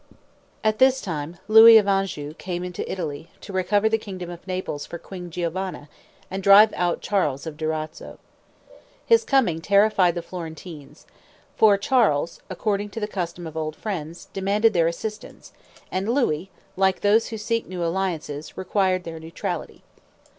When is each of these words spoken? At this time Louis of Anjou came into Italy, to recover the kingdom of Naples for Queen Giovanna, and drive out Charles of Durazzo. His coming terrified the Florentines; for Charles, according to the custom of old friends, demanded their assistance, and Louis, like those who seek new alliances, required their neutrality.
At 0.63 0.79
this 0.79 0.99
time 0.99 1.37
Louis 1.47 1.77
of 1.77 1.87
Anjou 1.87 2.33
came 2.33 2.63
into 2.63 2.91
Italy, 2.91 3.29
to 3.41 3.53
recover 3.53 3.87
the 3.87 3.99
kingdom 3.99 4.31
of 4.31 4.47
Naples 4.47 4.83
for 4.83 4.97
Queen 4.97 5.29
Giovanna, 5.29 5.89
and 6.31 6.41
drive 6.41 6.73
out 6.73 7.01
Charles 7.01 7.45
of 7.45 7.55
Durazzo. 7.55 8.17
His 9.05 9.23
coming 9.23 9.61
terrified 9.61 10.15
the 10.15 10.23
Florentines; 10.23 11.05
for 11.55 11.77
Charles, 11.77 12.39
according 12.49 12.89
to 12.89 12.99
the 12.99 13.05
custom 13.07 13.45
of 13.45 13.55
old 13.55 13.75
friends, 13.75 14.27
demanded 14.33 14.73
their 14.73 14.87
assistance, 14.87 15.51
and 15.91 16.09
Louis, 16.09 16.49
like 16.75 17.01
those 17.01 17.27
who 17.27 17.37
seek 17.37 17.67
new 17.67 17.83
alliances, 17.85 18.57
required 18.57 19.03
their 19.03 19.19
neutrality. 19.19 19.83